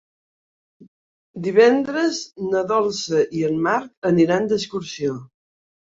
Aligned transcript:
Divendres 1.49 2.21
na 2.55 2.63
Dolça 2.73 3.21
i 3.41 3.47
en 3.51 3.61
Marc 3.67 4.11
aniran 4.13 4.53
d'excursió. 4.53 5.15